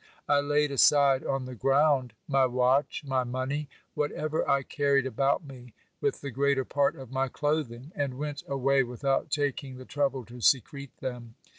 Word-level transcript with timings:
I 0.27 0.39
laid 0.39 0.71
aside 0.71 1.23
on 1.23 1.45
the 1.45 1.53
ground 1.53 2.15
my 2.27 2.47
watch, 2.47 3.03
my 3.05 3.23
money, 3.23 3.69
whatever 3.93 4.49
I 4.49 4.63
carried 4.63 5.05
about 5.05 5.45
me, 5.45 5.75
with 6.01 6.21
the 6.21 6.31
greater 6.31 6.65
part 6.65 6.95
of 6.95 7.11
my 7.11 7.27
clothing, 7.27 7.91
and 7.95 8.17
went 8.17 8.41
away 8.47 8.81
without 8.81 9.29
taking 9.29 9.77
the 9.77 9.85
trouble 9.85 10.25
to 10.25 10.41
secrete 10.41 10.97
them. 11.01 11.35